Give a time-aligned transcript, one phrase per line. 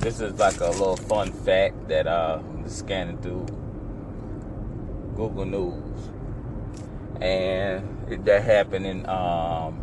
[0.00, 3.46] this is like a little fun fact that uh, I'm scanning through
[5.14, 6.08] Google News,
[7.20, 9.78] and it, that happened in um,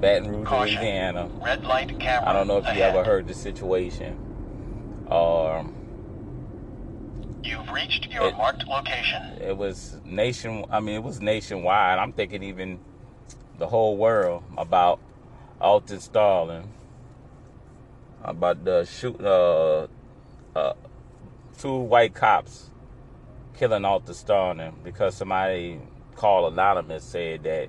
[0.00, 0.76] Baton Rouge, Caution.
[0.76, 1.30] Louisiana.
[1.44, 2.28] Red light camera.
[2.28, 4.18] I don't know if you ever heard the situation.
[5.10, 5.74] Um,
[7.44, 9.22] You've reached your It- marked location.
[9.40, 10.64] it was nation.
[10.70, 11.98] I mean, it was nationwide.
[11.98, 12.80] I'm thinking even
[13.58, 14.98] the whole world about
[15.60, 16.68] Alton Sterling,
[18.22, 19.20] about the shoot.
[19.20, 19.86] Uh,
[20.54, 20.74] uh,
[21.58, 22.70] two white cops
[23.56, 25.80] killing Alton Sterling because somebody
[26.14, 27.68] called anonymous said that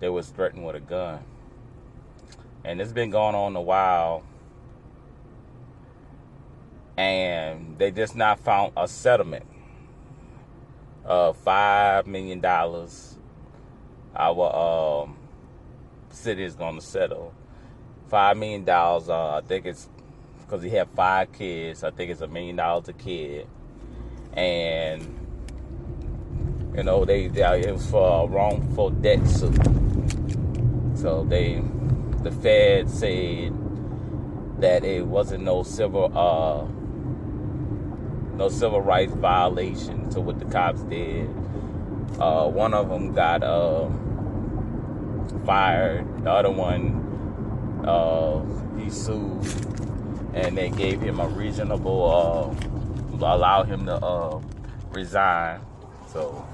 [0.00, 1.20] they was threatened with a gun,
[2.64, 4.24] and it's been going on a while.
[6.96, 9.46] And they just not found a settlement
[11.04, 13.16] of five million dollars.
[14.14, 15.16] Our um,
[16.10, 17.32] city is going to settle
[18.10, 19.08] five million dollars.
[19.08, 19.88] Uh, I think it's
[20.40, 21.84] because he had five kids.
[21.84, 23.46] I think it's a million dollars a kid,
[24.34, 25.02] and
[26.76, 29.56] you know they, they it was for a wrongful debt suit.
[30.96, 31.62] So they,
[32.22, 33.54] the Fed said
[34.60, 36.66] that it wasn't no civil uh
[38.36, 41.28] no civil rights violation to what the cops did.
[42.18, 43.88] Uh, one of them got uh,
[45.44, 46.06] fired.
[46.24, 46.99] The other one,
[47.90, 48.40] uh,
[48.78, 49.44] he sued,
[50.34, 52.56] and they gave him a reasonable,
[53.20, 54.40] uh, allow him to uh,
[54.90, 55.60] resign.
[56.12, 56.46] So,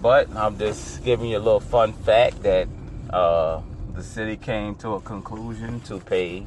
[0.00, 2.68] but I'm just giving you a little fun fact that
[3.10, 3.62] uh,
[3.94, 6.46] the city came to a conclusion to pay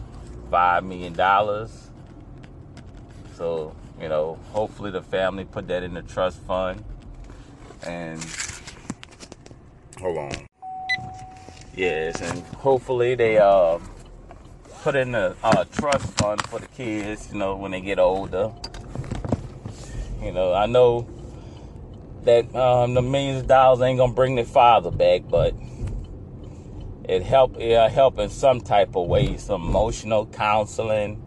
[0.50, 1.90] five million dollars
[3.40, 6.84] so, you know, hopefully the family put that in the trust fund.
[7.84, 8.22] And
[9.98, 10.32] hold on.
[11.76, 13.80] Yes, and hopefully they uh
[14.82, 18.54] put in a, uh, trust fund for the kids, you know, when they get older.
[20.22, 21.08] You know, I know
[22.24, 25.54] that um, the millions of dollars ain't gonna bring their father back, but
[27.08, 31.26] it help it help in some type of way, some emotional counseling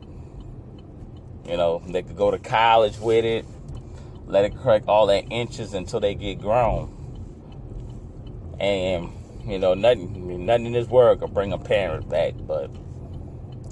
[1.46, 3.44] you know, they could go to college with it,
[4.26, 6.98] let it correct all their inches until they get grown.
[8.60, 9.10] And,
[9.46, 12.70] you know, nothing nothing in this world can bring a parent back, but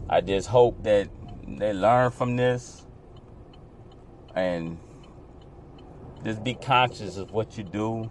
[0.09, 1.09] I just hope that
[1.47, 2.85] they learn from this
[4.35, 4.79] and
[6.25, 8.11] just be conscious of what you do.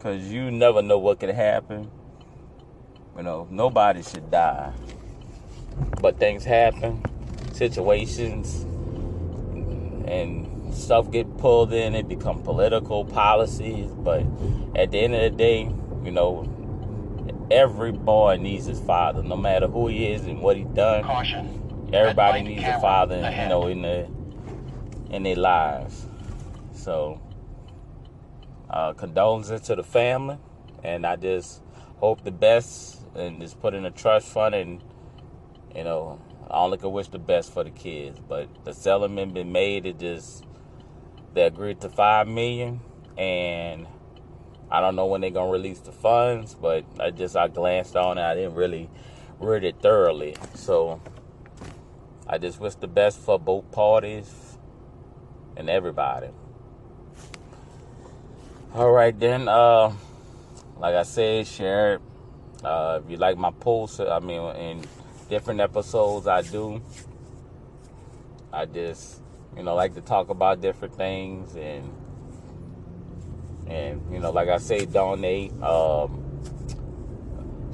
[0.00, 1.90] Cause you never know what could happen.
[3.16, 4.72] You know, nobody should die.
[6.00, 7.02] But things happen
[7.58, 8.62] situations
[10.06, 14.24] and stuff get pulled in it become political policies but
[14.76, 15.62] at the end of the day
[16.04, 16.46] you know
[17.50, 21.90] every boy needs his father no matter who he is and what he done Caution.
[21.92, 24.08] everybody needs a father you know in the
[25.10, 26.06] in their lives
[26.72, 27.20] so
[28.70, 30.36] uh condolences to the family
[30.82, 31.62] and i just
[31.96, 34.82] hope the best and just put in a trust fund and
[35.74, 39.52] you know I only can wish the best for the kids, but the settlement been
[39.52, 39.84] made.
[39.84, 40.44] It just
[41.34, 42.80] they agreed to five million,
[43.16, 43.86] and
[44.70, 46.54] I don't know when they're gonna release the funds.
[46.54, 48.22] But I just I glanced on it.
[48.22, 48.90] I didn't really
[49.40, 51.00] read it thoroughly, so
[52.26, 54.58] I just wish the best for both parties
[55.56, 56.28] and everybody.
[58.74, 59.48] All right then.
[59.48, 59.92] Uh,
[60.78, 62.00] like I said, share it.
[62.62, 64.84] Uh, if you like my posts, I mean, in
[65.28, 66.80] different episodes I do.
[68.52, 69.20] I just,
[69.58, 71.92] you know, like to talk about different things and
[73.66, 76.24] and you know, like I say, donate, um,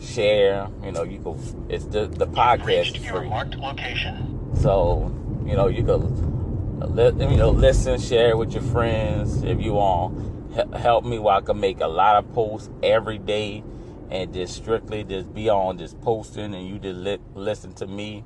[0.01, 0.69] share.
[0.83, 1.67] You know, you can.
[1.69, 4.41] It's the the podcast your free, marked location.
[4.61, 5.15] so
[5.47, 10.75] you know you can let you know listen, share with your friends if you want.
[10.75, 13.63] Help me while I can make a lot of posts every day
[14.11, 18.25] and just strictly just be on just posting and you just li- listen to me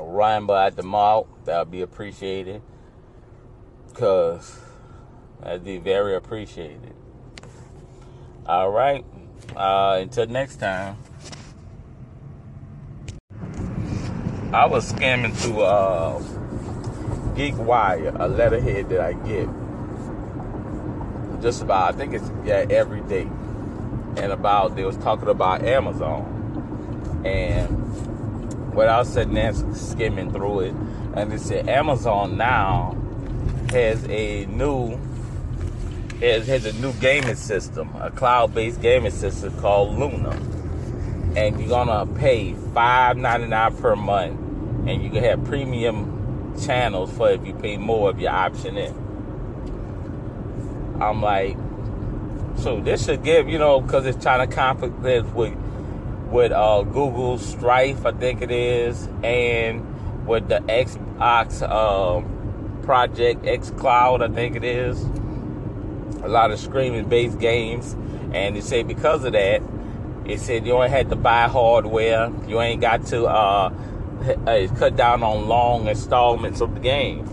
[0.00, 2.62] ramble at the mouth that would be appreciated.
[3.88, 4.58] Because
[5.40, 6.94] that'd be very appreciated.
[8.46, 9.04] All right.
[9.56, 10.96] Uh, until next time.
[14.52, 16.22] I was scamming through uh,
[17.34, 19.48] GeekWire a letterhead that i get.
[21.42, 23.28] Just about i think it's yeah every day.
[24.16, 27.22] And about they was talking about Amazon.
[27.24, 27.83] And
[28.74, 30.74] was sitting there skimming through it,
[31.14, 32.96] and it said Amazon now
[33.70, 34.98] has a new
[36.20, 40.38] has, has a new gaming system, a cloud-based gaming system called Luna.
[41.36, 44.38] and you're gonna pay five ninety nine per month,
[44.88, 48.94] and you can have premium channels for if you pay more of your option in.
[51.00, 51.56] I'm like,
[52.58, 55.26] so this should give you know because it's trying to conflict with
[56.34, 63.70] with uh, Google Strife, I think it is, and with the Xbox um, Project X
[63.70, 65.00] Cloud, I think it is.
[66.24, 67.94] A lot of streaming based games,
[68.32, 69.62] and they say because of that,
[70.24, 72.32] it said you only had to buy hardware.
[72.48, 73.72] You ain't got to uh,
[74.44, 77.28] uh, cut down on long installments of the game.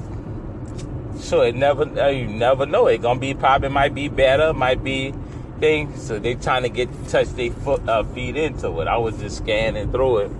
[1.18, 2.86] So it never, uh, you never know.
[2.86, 5.12] It gonna be probably might be better, might be
[5.61, 5.95] thing.
[5.97, 8.87] So they trying to get touch their foot uh, feet into it.
[8.87, 10.31] I was just scanning through it,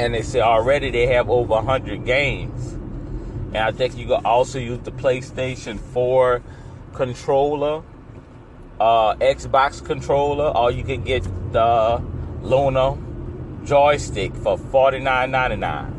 [0.00, 2.72] and they said already they have over hundred games.
[2.72, 6.42] And I think you can also use the PlayStation 4
[6.92, 7.84] controller,
[8.80, 11.22] uh, Xbox controller, or you can get
[11.52, 12.02] the
[12.42, 12.98] Luna
[13.64, 15.92] joystick for forty nine ninety nine.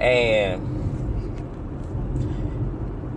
[0.00, 0.70] And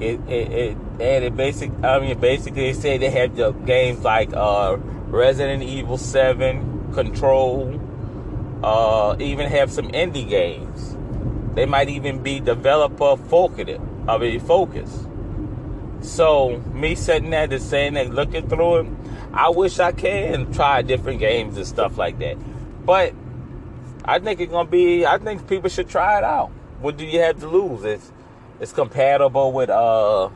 [0.02, 4.04] it, it, it and it basic I mean basically they say they have the games
[4.04, 4.78] like uh,
[5.08, 7.80] Resident Evil 7, Control,
[8.64, 10.98] uh, even have some indie games.
[11.56, 13.82] They might even be developer focused.
[14.08, 15.08] I mean focused.
[16.02, 18.88] So me sitting there just saying that looking through it,
[19.34, 22.38] I wish I can try different games and stuff like that.
[22.86, 23.14] But
[24.06, 26.50] I think it's gonna be I think people should try it out.
[26.80, 27.84] What do you have to lose?
[27.84, 28.12] It's
[28.60, 30.30] it's compatible with uh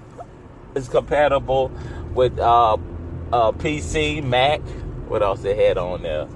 [0.76, 1.72] it's compatible
[2.14, 4.62] with uh, uh PC, Mac.
[5.08, 6.28] What else they had on there?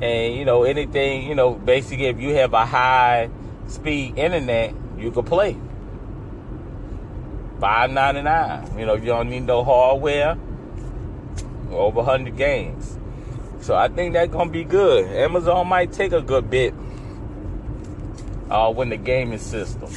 [0.00, 3.30] And you know anything, you know, basically if you have a high
[3.68, 5.56] speed internet, you can play.
[7.60, 8.78] Five ninety nine.
[8.78, 10.36] You know, you don't need no hardware.
[11.70, 12.98] Over hundred games.
[13.60, 15.06] So I think that's gonna be good.
[15.06, 16.74] Amazon might take a good bit
[18.50, 19.88] uh, when the gaming system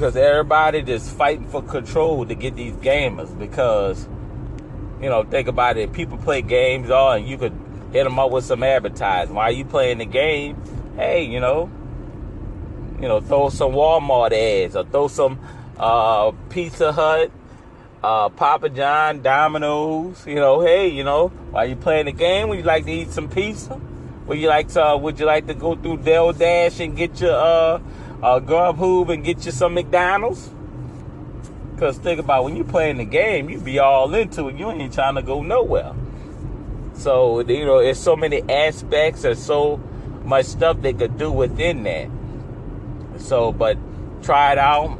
[0.00, 4.08] because everybody just fighting for control to get these gamers because
[4.98, 5.92] you know think about it.
[5.92, 7.52] People play games all and you could
[7.92, 9.34] hit them up with some advertising.
[9.34, 10.56] While you playing the game
[10.96, 11.70] hey you know
[12.98, 15.38] you know throw some walmart ads or throw some
[15.76, 17.30] uh, pizza hut
[18.02, 22.56] uh, papa john domino's you know hey you know while you playing the game would
[22.56, 23.78] you like to eat some pizza?
[24.26, 27.34] Would you like to uh, would you like to go through DoorDash and get your
[28.22, 30.50] uh Grubhub and get you some McDonald's.
[31.74, 34.56] Because think about when you playing the game, you be all into it.
[34.56, 35.94] You ain't trying to go nowhere.
[36.94, 39.78] So, you know, there's so many aspects, there's so
[40.22, 42.10] much stuff they could do within that.
[43.18, 43.78] So, but
[44.22, 44.98] try it out.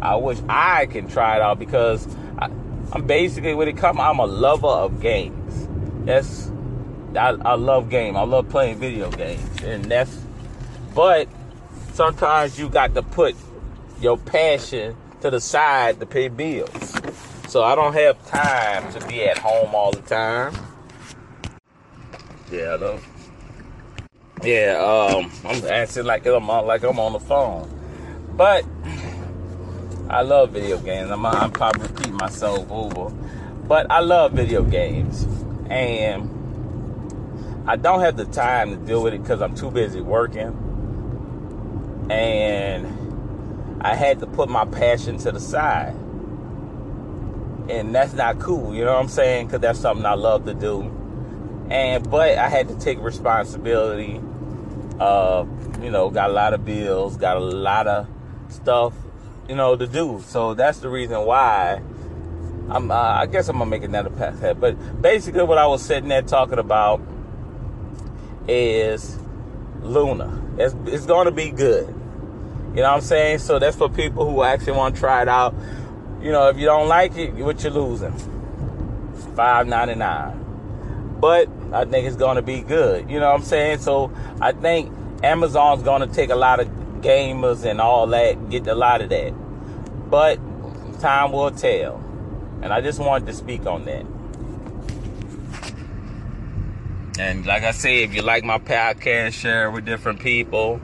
[0.00, 2.46] I wish I can try it out because I,
[2.94, 5.68] am basically, when it comes, I'm a lover of games.
[6.06, 6.50] That's,
[7.14, 8.16] I, I love game.
[8.16, 9.62] I love playing video games.
[9.62, 10.18] And that's,
[10.94, 11.28] but
[11.96, 13.34] sometimes you got to put
[14.02, 16.94] your passion to the side to pay bills.
[17.48, 20.54] So I don't have time to be at home all the time.
[22.52, 23.00] Yeah, though.
[24.42, 27.66] Yeah, um, I'm acting like I'm on, like I'm on the phone,
[28.36, 28.66] but
[30.10, 31.10] I love video games.
[31.10, 33.08] I'm, I'm probably repeating myself over,
[33.66, 35.26] but I love video games,
[35.70, 36.28] and
[37.66, 40.65] I don't have the time to deal with it because I'm too busy working
[42.10, 45.94] and I had to put my passion to the side.
[47.68, 49.46] And that's not cool, you know what I'm saying?
[49.46, 50.82] Because that's something I love to do.
[51.68, 54.20] And but I had to take responsibility.
[55.00, 55.44] Uh,
[55.82, 58.08] you know, got a lot of bills, got a lot of
[58.48, 58.94] stuff,
[59.48, 60.22] you know, to do.
[60.26, 61.82] So that's the reason why
[62.70, 62.90] I'm.
[62.90, 64.60] Uh, I guess I'm gonna make another path ahead.
[64.60, 67.00] But basically, what I was sitting there talking about
[68.48, 69.18] is
[69.82, 70.45] Luna.
[70.58, 71.88] It's, it's going to be good.
[71.88, 73.38] You know what I'm saying?
[73.38, 75.54] So that's for people who actually want to try it out.
[76.20, 78.12] You know, if you don't like it, what you're losing?
[79.34, 81.16] Five ninety nine.
[81.20, 83.10] But I think it's gonna be good.
[83.10, 83.78] You know what I'm saying?
[83.78, 86.68] So I think Amazon's gonna take a lot of
[87.00, 89.30] gamers and all that, get a lot of that.
[90.10, 90.38] But
[91.00, 92.02] time will tell.
[92.62, 94.04] And I just wanted to speak on that.
[97.18, 100.80] And like I said, if you like my podcast, share with different people.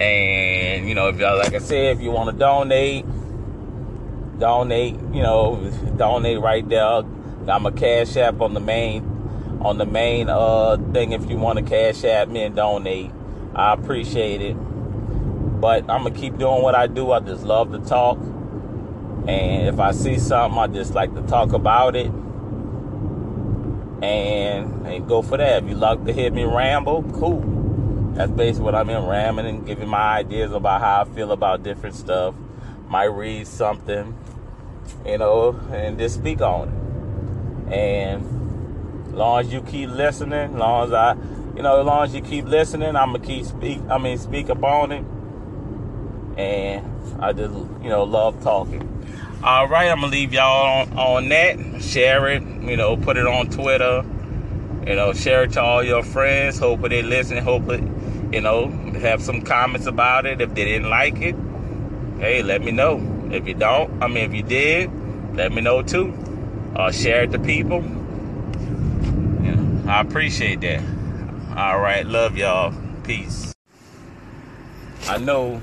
[0.00, 3.04] And you know, if y'all, like I said, if you want to donate,
[4.38, 4.94] donate.
[5.12, 7.02] You know, donate right there.
[7.44, 9.02] Got my cash app on the main,
[9.62, 11.12] on the main uh thing.
[11.12, 13.10] If you want to cash app me and donate,
[13.54, 14.54] I appreciate it.
[14.54, 17.12] But I'm gonna keep doing what I do.
[17.12, 21.52] I just love to talk, and if I see something, I just like to talk
[21.52, 22.12] about it.
[24.02, 25.62] And and go for that.
[25.62, 27.40] If you like to hear me ramble, cool.
[28.14, 31.62] That's basically what I'm in ramming and giving my ideas about how I feel about
[31.62, 32.34] different stuff.
[32.88, 34.16] Might read something,
[35.06, 37.72] you know, and just speak on it.
[37.72, 41.14] And long as you keep listening, long as I,
[41.54, 43.80] you know, as long as you keep listening, I'm gonna keep speak.
[43.90, 45.04] I mean, speak upon it.
[46.38, 47.52] And I just,
[47.82, 48.97] you know, love talking.
[49.40, 51.80] All right, I'm gonna leave y'all on, on that.
[51.80, 54.04] Share it, you know, put it on Twitter.
[54.84, 56.58] You know, share it to all your friends.
[56.58, 57.38] Hopefully they listen.
[57.38, 57.88] Hopefully,
[58.32, 58.68] you know,
[59.00, 60.40] have some comments about it.
[60.40, 61.36] If they didn't like it,
[62.18, 63.00] hey, let me know.
[63.30, 64.90] If you don't, I mean, if you did,
[65.36, 66.12] let me know too.
[66.74, 67.84] Uh, share it to people.
[69.44, 70.82] Yeah, I appreciate that.
[71.56, 72.74] All right, love y'all.
[73.04, 73.54] Peace.
[75.06, 75.58] I know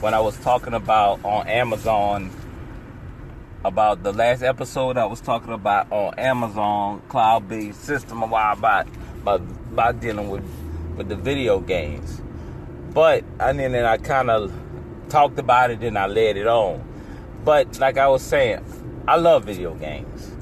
[0.00, 2.30] when I was talking about on Amazon
[3.64, 8.86] about the last episode I was talking about on Amazon cloud-based system while back
[9.22, 9.40] about,
[9.72, 10.44] about dealing with
[10.96, 12.20] with the video games.
[12.92, 14.52] But and then I kind of
[15.08, 16.84] talked about it and I led it on.
[17.44, 18.64] But like I was saying,
[19.06, 20.32] I love video games.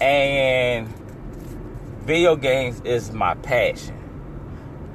[0.00, 0.88] And
[2.00, 3.96] video games is my passion.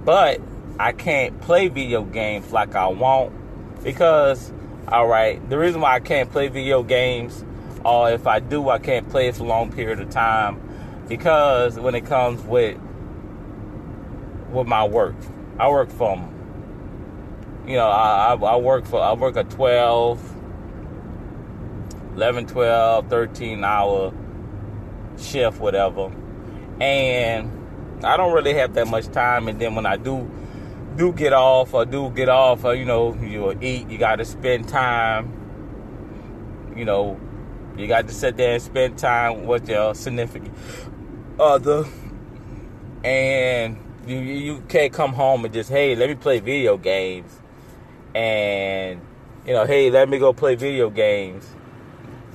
[0.04, 0.42] But
[0.80, 3.34] I can't play video games like I want
[3.84, 4.52] because
[4.88, 5.48] all right.
[5.50, 7.44] The reason why I can't play video games,
[7.84, 10.62] or if I do, I can't play it for a long period of time,
[11.08, 12.80] because when it comes with
[14.52, 15.16] with my work,
[15.60, 16.32] I work from,
[17.68, 20.34] you know, I, I work for, I work a 12,
[22.16, 24.14] 11, 12, 13 hour
[25.18, 26.12] shift, whatever,
[26.80, 27.52] and
[28.06, 29.48] I don't really have that much time.
[29.48, 30.30] And then when I do
[30.96, 34.26] do get off or do get off or you know you eat you got to
[34.26, 35.32] spend time
[36.76, 37.20] you know
[37.78, 40.54] you got to sit there and spend time with your significant
[41.40, 41.86] other.
[43.04, 47.40] And you you can't come home and just hey let me play video games.
[48.14, 49.02] And
[49.46, 51.48] you know hey let me go play video games.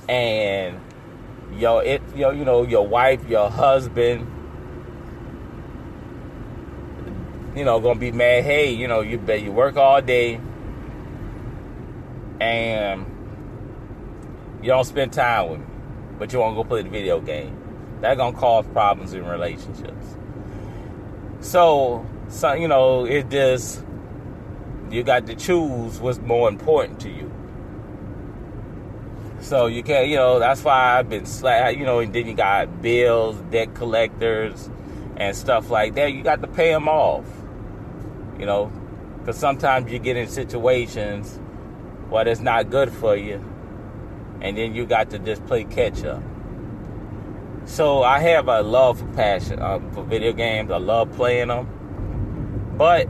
[0.07, 0.79] And
[1.57, 4.27] yo it yo you know your wife your husband
[7.55, 8.43] you know, gonna be mad.
[8.43, 10.39] Hey, you know, you bet you work all day
[12.39, 13.05] and
[14.61, 15.65] you don't spend time with me,
[16.17, 17.57] but you want to go play the video game.
[18.01, 20.17] That gonna cause problems in relationships.
[21.41, 23.83] So, so you know, it just
[24.89, 27.31] you got to choose what's more important to you.
[29.41, 32.35] So you can't, you know, that's why I've been slack, you know, and then you
[32.35, 34.69] got bills, debt collectors,
[35.17, 36.13] and stuff like that.
[36.13, 37.25] You got to pay them off
[38.41, 38.71] you know,
[39.19, 41.39] because sometimes you get in situations
[42.09, 43.35] where it's not good for you,
[44.41, 46.23] and then you got to just play catch up.
[47.65, 50.71] So I have a love for passion uh, for video games.
[50.71, 53.05] I love playing them, but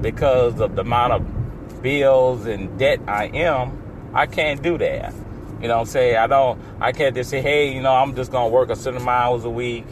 [0.00, 5.12] because of the amount of bills and debt I am, I can't do that.
[5.60, 6.16] You know what I'm saying?
[6.16, 6.58] I don't.
[6.80, 9.50] I can't just say, hey, you know, I'm just gonna work a certain hours a
[9.50, 9.84] week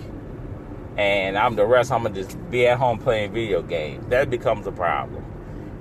[0.96, 1.92] and I'm the rest.
[1.92, 4.06] I'm gonna just be at home playing video games.
[4.08, 5.24] That becomes a problem.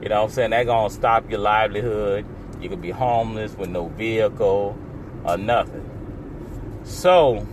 [0.01, 0.49] You know what I'm saying?
[0.51, 2.25] That gonna stop your livelihood.
[2.61, 4.77] You could be homeless with no vehicle
[5.23, 5.89] or nothing.
[6.83, 7.47] So,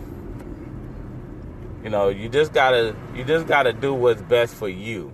[1.83, 5.13] you know, you just gotta you just gotta do what's best for you.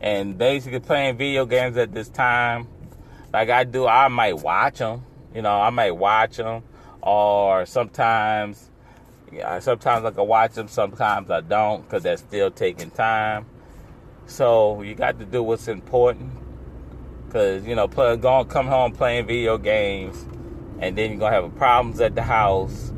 [0.00, 2.66] And basically, playing video games at this time,
[3.32, 5.04] like I do, I might watch them.
[5.34, 6.62] You know, I might watch them,
[7.00, 8.70] or sometimes
[9.32, 13.46] yeah, sometimes I can watch them, sometimes I don't, because that's still taking time.
[14.26, 16.32] So you got to do what's important,
[17.26, 20.26] because you know, play, going come home playing video games,
[20.78, 22.92] and then you're gonna have problems at the house.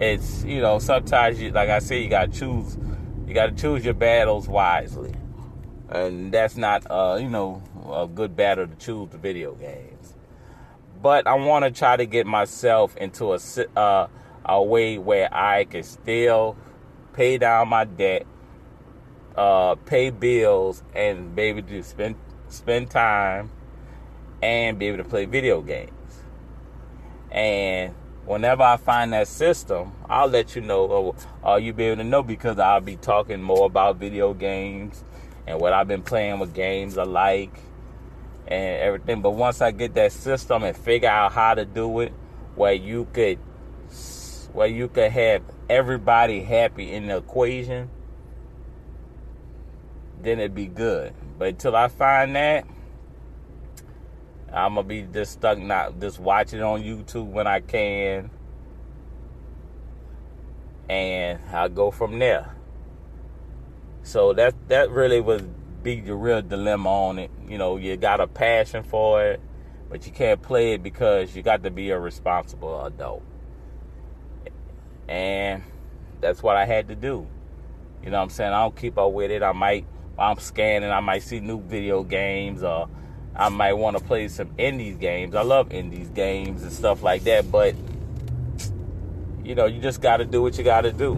[0.00, 2.76] It's you know, sometimes you, like I said, you gotta choose,
[3.26, 5.14] you gotta choose your battles wisely,
[5.88, 10.14] and that's not, uh, you know, a good battle to choose the video games.
[11.00, 13.38] But I want to try to get myself into a
[13.76, 14.08] uh,
[14.48, 16.56] a way where I can still
[17.12, 18.26] pay down my debt,
[19.36, 22.16] uh, pay bills, and be able to spend
[22.48, 23.50] spend time
[24.42, 25.92] and be able to play video games.
[27.30, 32.08] And whenever I find that system, I'll let you know, or, you'll be able to
[32.08, 35.04] know because I'll be talking more about video games
[35.46, 37.54] and what I've been playing with games I like
[38.46, 39.20] and everything.
[39.20, 42.12] But once I get that system and figure out how to do it,
[42.54, 43.38] where you could
[44.52, 47.90] where you could have everybody happy in the equation,
[50.20, 51.14] then it'd be good.
[51.38, 52.66] But until I find that,
[54.52, 58.30] I'm gonna be just stuck not just watching on YouTube when I can.
[60.88, 62.54] and I go from there.
[64.02, 65.42] So that that really was
[65.82, 67.30] be the real dilemma on it.
[67.46, 69.40] You know, you got a passion for it,
[69.90, 73.22] but you can't play it because you got to be a responsible adult.
[75.08, 75.62] And
[76.20, 77.26] that's what I had to do.
[78.02, 78.52] You know what I'm saying?
[78.52, 79.42] I don't keep up with it.
[79.42, 79.86] I might
[80.18, 82.88] I'm scanning, I might see new video games or
[83.36, 85.36] I might want to play some indies games.
[85.36, 87.76] I love indies games and stuff like that, but
[89.44, 91.16] you know, you just got to do what you got to do.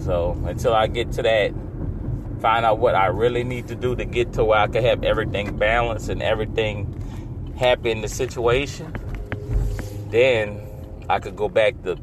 [0.00, 1.52] So until I get to that,
[2.40, 5.04] find out what I really need to do to get to where I can have
[5.04, 8.92] everything balanced and everything happy in the situation,
[10.10, 10.60] then
[11.08, 11.96] I could go back to,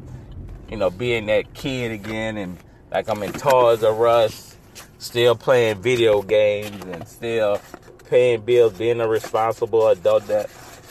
[0.70, 2.56] you know, being that kid again and
[2.92, 4.56] like I'm in Toys R Us,
[4.98, 7.60] still playing video games and still
[8.08, 10.48] paying bills, being a responsible adult that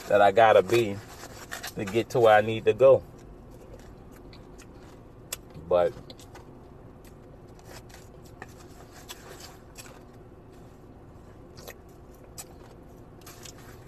[0.10, 0.98] that I gotta be
[1.76, 3.04] to get to where I need to go.
[5.68, 5.94] But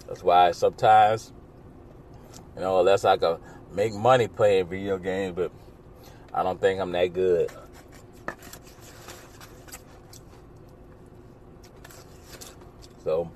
[0.06, 1.32] that's why sometimes,
[2.54, 3.38] you know, unless I can
[3.72, 5.50] make money playing video games, but
[6.34, 7.50] I don't think I'm that good.
[13.04, 13.30] So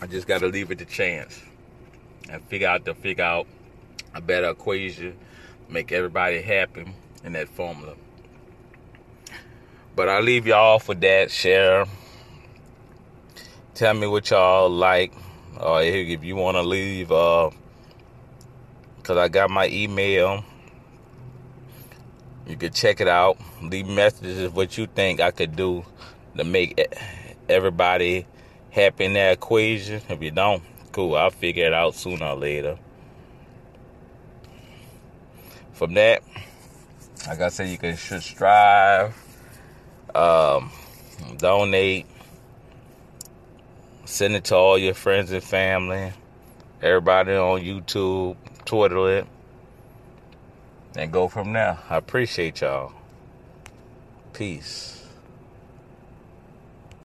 [0.00, 1.40] I just got to leave it to chance
[2.30, 3.46] and figure out to figure out
[4.14, 5.16] a better equation,
[5.68, 6.86] make everybody happy
[7.24, 7.94] in that formula.
[9.94, 11.30] But I leave y'all for that.
[11.30, 11.84] Share.
[13.74, 15.12] Tell me what y'all like,
[15.58, 17.50] or if you want to leave, uh,
[19.02, 20.44] cause I got my email.
[22.46, 23.38] You could check it out.
[23.62, 25.84] Leave messages what you think I could do
[26.36, 26.80] to make
[27.48, 28.26] everybody
[28.70, 30.02] happy in that equation.
[30.08, 31.14] If you don't, cool.
[31.16, 32.78] I'll figure it out sooner or later.
[35.72, 36.22] From that,
[37.26, 39.14] like I said, you can should strive,
[40.14, 40.70] um,
[41.38, 42.06] donate,
[44.10, 46.12] send it to all your friends and family,
[46.82, 49.26] everybody on YouTube, Twitter it,
[50.96, 51.78] and go from there.
[51.88, 52.92] I appreciate y'all.
[54.32, 54.99] Peace.